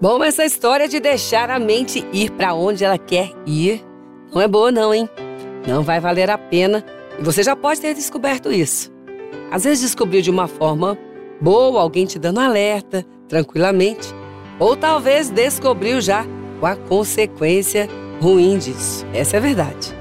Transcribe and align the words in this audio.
Bom, 0.00 0.22
essa 0.22 0.44
história 0.44 0.86
de 0.86 1.00
deixar 1.00 1.50
a 1.50 1.58
mente 1.58 2.06
ir 2.12 2.30
para 2.30 2.54
onde 2.54 2.84
ela 2.84 2.96
quer 2.96 3.32
ir 3.44 3.84
não 4.32 4.40
é 4.40 4.46
boa, 4.46 4.70
não, 4.70 4.94
hein? 4.94 5.08
Não 5.66 5.82
vai 5.82 5.98
valer 5.98 6.30
a 6.30 6.38
pena 6.38 6.84
e 7.18 7.22
você 7.22 7.42
já 7.42 7.56
pode 7.56 7.80
ter 7.80 7.94
descoberto 7.94 8.52
isso. 8.52 8.92
Às 9.50 9.64
vezes 9.64 9.80
descobriu 9.80 10.22
de 10.22 10.30
uma 10.30 10.46
forma 10.46 10.96
boa, 11.40 11.80
alguém 11.80 12.06
te 12.06 12.16
dando 12.16 12.38
alerta, 12.38 13.04
tranquilamente, 13.26 14.14
ou 14.60 14.76
talvez 14.76 15.30
descobriu 15.30 16.00
já 16.00 16.24
com 16.60 16.66
a 16.66 16.76
consequência 16.76 17.88
ruim 18.20 18.56
disso. 18.56 19.04
Essa 19.12 19.36
é 19.36 19.38
a 19.38 19.42
verdade. 19.42 19.96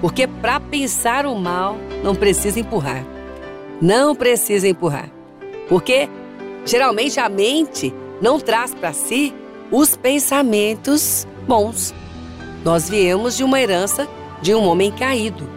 Porque 0.00 0.28
para 0.28 0.60
pensar 0.60 1.26
o 1.26 1.34
mal, 1.34 1.76
não 2.04 2.14
precisa 2.14 2.60
empurrar. 2.60 3.04
Não 3.80 4.14
precisa 4.14 4.68
empurrar. 4.68 5.10
Porque 5.68 6.08
geralmente 6.64 7.18
a 7.18 7.28
mente 7.28 7.92
não 8.22 8.38
traz 8.38 8.72
para 8.72 8.92
si 8.92 9.34
os 9.70 9.96
pensamentos 9.96 11.26
bons. 11.46 11.92
Nós 12.64 12.88
viemos 12.88 13.36
de 13.36 13.42
uma 13.42 13.60
herança 13.60 14.08
de 14.40 14.54
um 14.54 14.64
homem 14.64 14.92
caído. 14.92 15.48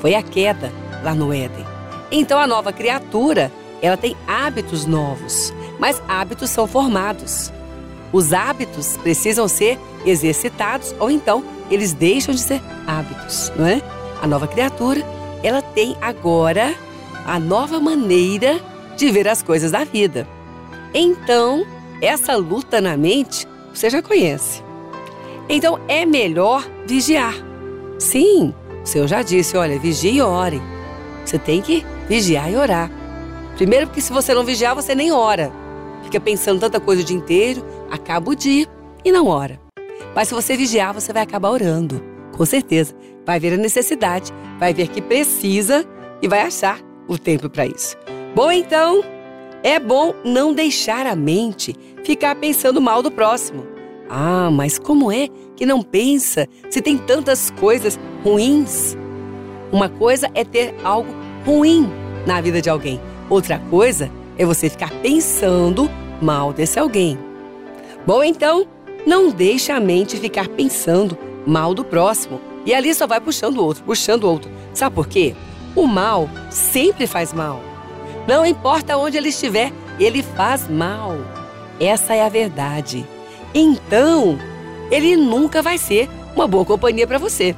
Foi 0.00 0.14
a 0.14 0.22
queda 0.22 0.72
lá 1.02 1.14
no 1.14 1.32
Éden. 1.32 1.66
Então 2.10 2.38
a 2.38 2.46
nova 2.46 2.72
criatura, 2.72 3.52
ela 3.82 3.96
tem 3.96 4.16
hábitos 4.26 4.86
novos, 4.86 5.52
mas 5.78 6.02
hábitos 6.08 6.48
são 6.48 6.66
formados. 6.66 7.52
Os 8.10 8.32
hábitos 8.32 8.96
precisam 8.96 9.46
ser 9.46 9.78
exercitados 10.06 10.94
ou 10.98 11.10
então 11.10 11.44
eles 11.70 11.92
deixam 11.92 12.34
de 12.34 12.40
ser 12.40 12.62
hábitos, 12.86 13.52
não 13.56 13.66
é? 13.66 13.82
A 14.22 14.26
nova 14.26 14.46
criatura, 14.46 15.02
ela 15.42 15.60
tem 15.60 15.96
agora 16.00 16.74
a 17.26 17.38
nova 17.38 17.80
maneira 17.80 18.60
de 18.96 19.10
ver 19.10 19.28
as 19.28 19.42
coisas 19.42 19.72
da 19.72 19.84
vida. 19.84 20.26
Então, 20.94 21.66
essa 22.04 22.36
luta 22.36 22.80
na 22.80 22.96
mente, 22.96 23.46
você 23.72 23.88
já 23.90 24.02
conhece. 24.02 24.62
Então, 25.48 25.78
é 25.88 26.06
melhor 26.06 26.68
vigiar. 26.86 27.34
Sim, 27.98 28.54
o 28.82 28.86
Senhor 28.86 29.06
já 29.06 29.22
disse, 29.22 29.56
olha, 29.56 29.78
vigie 29.78 30.16
e 30.16 30.22
ore. 30.22 30.60
Você 31.24 31.38
tem 31.38 31.60
que 31.60 31.84
vigiar 32.08 32.50
e 32.50 32.56
orar. 32.56 32.90
Primeiro 33.56 33.86
porque 33.86 34.00
se 34.00 34.12
você 34.12 34.34
não 34.34 34.44
vigiar, 34.44 34.74
você 34.74 34.94
nem 34.94 35.12
ora. 35.12 35.52
Fica 36.02 36.20
pensando 36.20 36.60
tanta 36.60 36.80
coisa 36.80 37.02
o 37.02 37.04
dia 37.04 37.16
inteiro, 37.16 37.64
acaba 37.90 38.30
o 38.30 38.36
dia 38.36 38.66
e 39.04 39.10
não 39.10 39.26
ora. 39.26 39.60
Mas 40.14 40.28
se 40.28 40.34
você 40.34 40.56
vigiar, 40.56 40.92
você 40.92 41.12
vai 41.12 41.22
acabar 41.22 41.50
orando. 41.50 42.02
Com 42.36 42.44
certeza. 42.44 42.94
Vai 43.24 43.40
ver 43.40 43.54
a 43.54 43.56
necessidade, 43.56 44.32
vai 44.58 44.74
ver 44.74 44.88
que 44.88 45.00
precisa 45.00 45.86
e 46.20 46.28
vai 46.28 46.40
achar 46.40 46.78
o 47.08 47.18
tempo 47.18 47.48
para 47.48 47.66
isso. 47.66 47.96
Bom, 48.34 48.50
então, 48.52 49.02
é 49.62 49.78
bom 49.78 50.14
não 50.24 50.52
deixar 50.52 51.06
a 51.06 51.16
mente 51.16 51.74
ficar 52.04 52.34
pensando 52.36 52.80
mal 52.80 53.02
do 53.02 53.10
próximo. 53.10 53.66
Ah, 54.08 54.50
mas 54.50 54.78
como 54.78 55.10
é 55.10 55.28
que 55.56 55.64
não 55.64 55.82
pensa 55.82 56.46
se 56.70 56.80
tem 56.82 56.98
tantas 56.98 57.50
coisas 57.50 57.98
ruins? 58.22 58.96
Uma 59.72 59.88
coisa 59.88 60.30
é 60.34 60.44
ter 60.44 60.74
algo 60.84 61.12
ruim 61.44 61.90
na 62.26 62.40
vida 62.40 62.60
de 62.60 62.70
alguém, 62.70 63.00
outra 63.28 63.58
coisa 63.70 64.10
é 64.38 64.44
você 64.44 64.68
ficar 64.68 64.90
pensando 65.02 65.90
mal 66.20 66.52
desse 66.52 66.78
alguém. 66.78 67.18
Bom, 68.06 68.22
então, 68.22 68.66
não 69.06 69.30
deixe 69.30 69.72
a 69.72 69.80
mente 69.80 70.16
ficar 70.16 70.48
pensando 70.48 71.16
mal 71.46 71.74
do 71.74 71.84
próximo 71.84 72.40
e 72.66 72.74
ali 72.74 72.94
só 72.94 73.06
vai 73.06 73.20
puxando 73.20 73.58
o 73.58 73.64
outro, 73.64 73.84
puxando 73.84 74.24
o 74.24 74.30
outro. 74.30 74.50
Sabe 74.72 74.94
por 74.94 75.06
quê? 75.06 75.34
O 75.74 75.86
mal 75.86 76.28
sempre 76.50 77.06
faz 77.06 77.32
mal. 77.32 77.60
Não 78.26 78.44
importa 78.44 78.96
onde 78.96 79.16
ele 79.16 79.28
estiver, 79.28 79.72
ele 79.98 80.22
faz 80.22 80.68
mal. 80.68 81.18
Essa 81.80 82.14
é 82.14 82.24
a 82.24 82.28
verdade. 82.28 83.06
Então, 83.54 84.38
ele 84.90 85.16
nunca 85.16 85.62
vai 85.62 85.78
ser 85.78 86.08
uma 86.34 86.46
boa 86.46 86.64
companhia 86.64 87.06
para 87.06 87.18
você. 87.18 87.54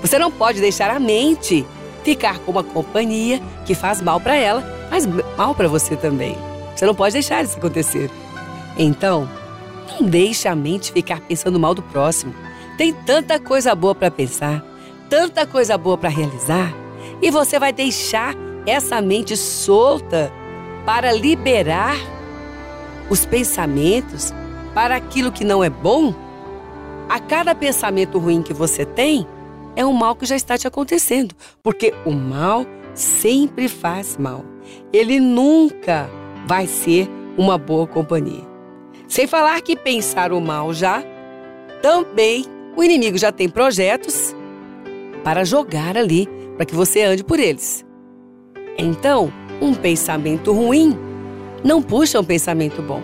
Você 0.00 0.18
não 0.18 0.30
pode 0.30 0.60
deixar 0.60 0.90
a 0.90 0.98
mente 0.98 1.64
ficar 2.02 2.38
com 2.40 2.50
uma 2.50 2.64
companhia 2.64 3.40
que 3.64 3.74
faz 3.74 4.00
mal 4.00 4.20
para 4.20 4.34
ela, 4.34 4.62
faz 4.90 5.06
mal 5.36 5.54
para 5.54 5.68
você 5.68 5.96
também. 5.96 6.36
Você 6.74 6.86
não 6.86 6.94
pode 6.94 7.12
deixar 7.12 7.44
isso 7.44 7.56
acontecer. 7.56 8.10
Então, 8.76 9.28
não 9.88 10.06
deixe 10.06 10.48
a 10.48 10.54
mente 10.54 10.92
ficar 10.92 11.20
pensando 11.20 11.60
mal 11.60 11.74
do 11.74 11.82
próximo. 11.82 12.34
Tem 12.76 12.92
tanta 12.92 13.38
coisa 13.38 13.74
boa 13.74 13.94
para 13.94 14.10
pensar, 14.10 14.64
tanta 15.08 15.46
coisa 15.46 15.76
boa 15.76 15.96
para 15.96 16.08
realizar, 16.08 16.74
e 17.20 17.30
você 17.30 17.58
vai 17.58 17.72
deixar 17.72 18.34
essa 18.66 19.00
mente 19.00 19.36
solta 19.36 20.32
para 20.84 21.12
liberar 21.12 21.96
os 23.10 23.26
pensamentos 23.26 24.32
para 24.74 24.96
aquilo 24.96 25.32
que 25.32 25.44
não 25.44 25.62
é 25.62 25.70
bom? 25.70 26.14
A 27.08 27.18
cada 27.20 27.54
pensamento 27.54 28.18
ruim 28.18 28.42
que 28.42 28.54
você 28.54 28.84
tem, 28.84 29.26
é 29.74 29.84
um 29.84 29.92
mal 29.92 30.14
que 30.14 30.26
já 30.26 30.36
está 30.36 30.56
te 30.56 30.66
acontecendo, 30.66 31.34
porque 31.62 31.94
o 32.04 32.10
mal 32.12 32.66
sempre 32.94 33.68
faz 33.68 34.16
mal. 34.16 34.44
Ele 34.92 35.18
nunca 35.18 36.08
vai 36.46 36.66
ser 36.66 37.08
uma 37.36 37.56
boa 37.56 37.86
companhia. 37.86 38.46
Sem 39.08 39.26
falar 39.26 39.60
que 39.60 39.76
pensar 39.76 40.32
o 40.32 40.40
mal 40.40 40.72
já, 40.72 41.02
também 41.82 42.46
o 42.76 42.82
inimigo 42.82 43.18
já 43.18 43.32
tem 43.32 43.48
projetos 43.48 44.34
para 45.24 45.44
jogar 45.44 45.96
ali, 45.96 46.28
para 46.56 46.66
que 46.66 46.74
você 46.74 47.02
ande 47.02 47.22
por 47.22 47.38
eles. 47.38 47.84
Então, 48.78 49.32
um 49.60 49.74
pensamento 49.74 50.52
ruim 50.52 50.96
não 51.64 51.82
puxa 51.82 52.20
um 52.20 52.24
pensamento 52.24 52.82
bom. 52.82 53.00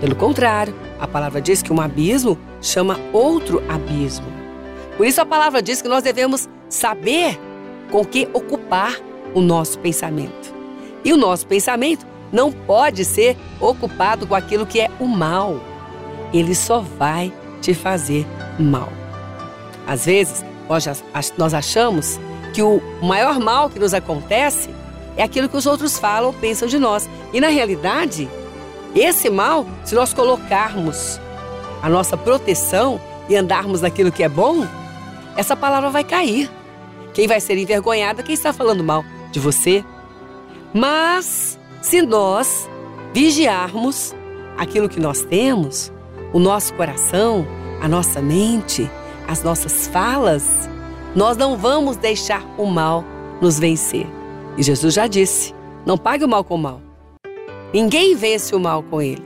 Pelo 0.00 0.14
contrário, 0.16 0.74
a 1.00 1.06
palavra 1.06 1.40
diz 1.40 1.62
que 1.62 1.72
um 1.72 1.80
abismo 1.80 2.38
chama 2.60 2.98
outro 3.12 3.62
abismo. 3.68 4.26
Por 4.96 5.06
isso 5.06 5.20
a 5.20 5.26
palavra 5.26 5.60
diz 5.60 5.82
que 5.82 5.88
nós 5.88 6.02
devemos 6.02 6.48
saber 6.68 7.38
com 7.90 8.04
que 8.04 8.28
ocupar 8.32 8.96
o 9.34 9.40
nosso 9.40 9.78
pensamento. 9.78 10.54
E 11.04 11.12
o 11.12 11.16
nosso 11.16 11.46
pensamento 11.46 12.06
não 12.32 12.50
pode 12.50 13.04
ser 13.04 13.36
ocupado 13.60 14.26
com 14.26 14.34
aquilo 14.34 14.66
que 14.66 14.80
é 14.80 14.90
o 14.98 15.06
mal. 15.06 15.60
Ele 16.32 16.54
só 16.54 16.80
vai 16.80 17.32
te 17.60 17.74
fazer 17.74 18.26
mal. 18.58 18.88
Às 19.86 20.06
vezes, 20.06 20.44
nós 21.36 21.54
achamos 21.54 22.18
que 22.52 22.62
o 22.62 22.80
maior 23.02 23.38
mal 23.38 23.68
que 23.68 23.78
nos 23.78 23.94
acontece 23.94 24.70
é 25.16 25.22
aquilo 25.22 25.48
que 25.48 25.56
os 25.56 25.66
outros 25.66 25.98
falam 25.98 26.28
ou 26.28 26.32
pensam 26.32 26.66
de 26.68 26.78
nós. 26.78 27.08
E 27.32 27.40
na 27.40 27.48
realidade, 27.48 28.28
esse 28.94 29.30
mal, 29.30 29.66
se 29.84 29.94
nós 29.94 30.12
colocarmos 30.12 31.20
a 31.82 31.88
nossa 31.88 32.16
proteção 32.16 33.00
e 33.28 33.36
andarmos 33.36 33.80
naquilo 33.80 34.12
que 34.12 34.22
é 34.22 34.28
bom, 34.28 34.66
essa 35.36 35.56
palavra 35.56 35.90
vai 35.90 36.04
cair. 36.04 36.50
Quem 37.12 37.26
vai 37.26 37.40
ser 37.40 37.56
envergonhado 37.56 38.20
é 38.20 38.24
quem 38.24 38.34
está 38.34 38.52
falando 38.52 38.82
mal 38.82 39.04
de 39.30 39.38
você. 39.38 39.84
Mas 40.72 41.58
se 41.80 42.02
nós 42.02 42.68
vigiarmos 43.12 44.14
aquilo 44.56 44.88
que 44.88 45.00
nós 45.00 45.22
temos, 45.22 45.92
o 46.32 46.38
nosso 46.38 46.74
coração, 46.74 47.46
a 47.80 47.86
nossa 47.88 48.20
mente, 48.20 48.90
as 49.28 49.42
nossas 49.42 49.86
falas, 49.86 50.68
nós 51.14 51.36
não 51.36 51.56
vamos 51.56 51.96
deixar 51.96 52.44
o 52.58 52.66
mal 52.66 53.04
nos 53.40 53.58
vencer. 53.58 54.06
E 54.56 54.62
Jesus 54.62 54.94
já 54.94 55.06
disse: 55.06 55.54
não 55.86 55.98
pague 55.98 56.24
o 56.24 56.28
mal 56.28 56.42
com 56.42 56.54
o 56.54 56.58
mal. 56.58 56.80
Ninguém 57.72 58.14
vence 58.14 58.54
o 58.54 58.60
mal 58.60 58.82
com 58.82 59.02
ele. 59.02 59.22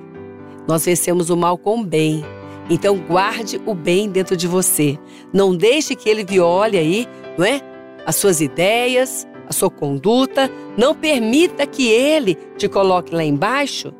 Nós 0.66 0.84
vencemos 0.84 1.31
o 1.31 1.37
mal 1.37 1.56
com 1.56 1.81
o 1.81 1.84
bem. 1.84 2.25
Então 2.69 2.99
guarde 2.99 3.61
o 3.65 3.75
bem 3.75 4.09
dentro 4.09 4.37
de 4.37 4.49
você. 4.49 4.99
Não 5.33 5.56
deixe 5.56 5.94
que 5.94 6.09
ele 6.09 6.25
viole 6.25 6.77
aí, 6.77 7.06
não 7.37 7.44
é? 7.47 7.61
As 8.05 8.17
suas 8.17 8.41
ideias, 8.41 9.27
a 9.49 9.53
sua 9.53 9.71
conduta. 9.71 10.50
Não 10.77 10.94
permita 10.94 11.67
que 11.67 11.88
ele 11.88 12.34
te 12.56 12.69
coloque 12.69 13.15
lá 13.15 13.22
embaixo, 13.22 13.93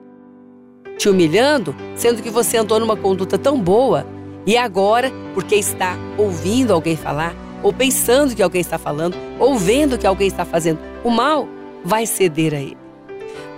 te 0.97 1.09
humilhando, 1.09 1.75
sendo 1.95 2.23
que 2.23 2.31
você 2.31 2.57
andou 2.57 2.81
numa 2.81 2.97
conduta 2.97 3.39
tão 3.39 3.61
boa 3.61 4.07
e 4.47 4.57
agora, 4.57 5.13
porque 5.35 5.55
está 5.55 5.97
ouvindo 6.17 6.73
alguém 6.73 6.97
falar, 6.97 7.35
ou 7.63 7.73
pensando 7.73 8.35
que 8.35 8.43
alguém 8.43 8.63
está 8.63 8.79
falando, 8.79 9.17
ou 9.39 9.59
vendo 9.59 9.99
que 9.99 10.07
alguém 10.07 10.27
está 10.27 10.45
fazendo 10.45 10.79
o 11.05 11.11
mal, 11.11 11.49
vai 11.85 12.07
ceder 12.07 12.55
a 12.55 12.61
ele. 12.61 12.77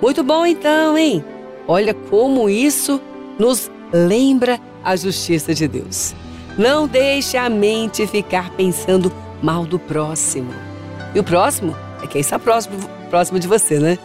Muito 0.01 0.23
bom 0.23 0.47
então, 0.47 0.97
hein? 0.97 1.25
Olha 1.69 1.95
como 1.95 2.49
isso 2.49 3.01
nos 3.39 3.71
lembra 3.93 4.59
a 4.83 4.97
justiça 4.97 5.55
de 5.55 5.69
Deus. 5.69 6.15
Não 6.59 6.87
deixe 6.87 7.37
a 7.37 7.49
mente 7.49 8.07
ficar 8.07 8.51
pensando 8.51 9.13
mal 9.43 9.65
do 9.65 9.79
próximo. 9.79 10.53
E 11.15 11.19
o 11.19 11.25
próximo 11.25 11.77
é 12.03 12.07
quem 12.07 12.21
está 12.21 12.39
próximo, 12.39 12.77
próximo 13.09 13.39
de 13.39 13.47
você, 13.47 13.79
né? 13.79 13.99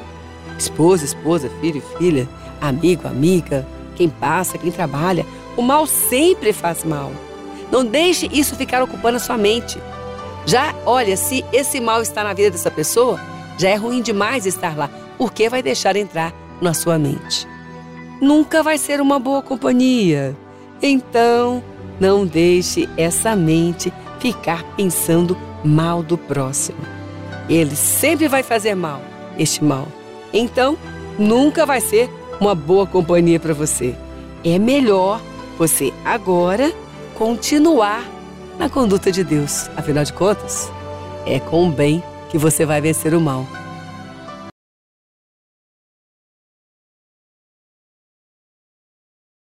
Esposa, 0.58 1.06
esposa, 1.06 1.50
filho, 1.62 1.82
filha, 1.98 2.28
amigo, 2.62 3.08
amiga, 3.08 3.68
quem 3.96 4.10
passa, 4.10 4.58
quem 4.58 4.72
trabalha. 4.72 5.26
O 5.58 5.62
mal 5.62 5.86
sempre 5.86 6.54
faz 6.54 6.84
mal. 6.84 7.12
Não 7.72 7.86
deixe 7.86 8.30
isso 8.32 8.56
ficar 8.56 8.84
ocupando 8.84 9.18
a 9.18 9.20
sua 9.20 9.38
mente. 9.38 9.80
Já, 10.46 10.76
olha, 10.86 11.18
se 11.18 11.44
esse 11.52 11.80
mal 11.80 12.02
está 12.02 12.24
na 12.24 12.34
vida 12.34 12.52
dessa 12.52 12.72
pessoa, 12.72 13.20
já 13.58 13.70
é 13.70 13.76
ruim 13.76 14.02
demais 14.02 14.46
estar 14.46 14.78
lá. 14.78 14.90
Por 15.18 15.34
que 15.34 15.50
vai 15.50 15.64
deixar 15.64 15.96
entrar 15.96 16.34
na 16.62 16.74
sua 16.74 17.00
mente? 17.00 17.48
nunca 18.22 18.64
vai 18.64 18.78
ser 18.78 19.02
uma 19.02 19.20
boa 19.20 19.42
companhia. 19.42 20.36
Então, 20.82 21.64
não 22.00 22.26
deixe 22.26 22.90
essa 22.98 23.36
mente 23.36 23.92
ficar 24.20 24.64
pensando 24.76 25.38
mal 25.64 26.04
do 26.04 26.18
próximo. 26.18 26.80
Ele 27.50 27.76
sempre 27.76 28.28
vai 28.28 28.44
fazer 28.44 28.76
mal, 28.76 29.02
este 29.38 29.64
mal. 29.64 29.88
Então, 30.34 30.78
nunca 31.18 31.66
vai 31.66 31.80
ser 31.80 32.10
uma 32.40 32.56
boa 32.56 32.86
companhia 32.86 33.40
para 33.40 33.54
você. 33.54 33.96
É 34.44 34.60
melhor 34.60 35.22
você 35.58 35.94
agora 36.04 36.74
continuar 37.16 38.04
na 38.58 38.70
conduta 38.70 39.12
de 39.12 39.24
Deus. 39.24 39.70
Afinal 39.76 40.04
de 40.04 40.14
contas, 40.14 40.72
é 41.26 41.40
com 41.40 41.68
o 41.68 41.72
bem 41.72 42.04
que 42.30 42.38
você 42.38 42.66
vai 42.66 42.82
vencer 42.82 43.14
o 43.14 43.22
mal. 43.22 43.46